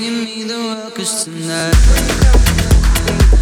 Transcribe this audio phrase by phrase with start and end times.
[0.00, 3.33] give me the world, tonight.